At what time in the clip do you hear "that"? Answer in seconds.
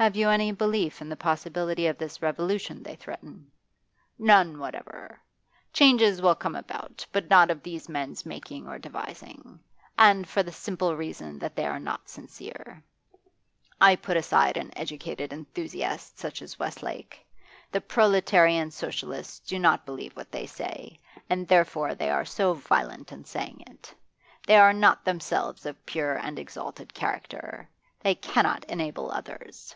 11.40-11.56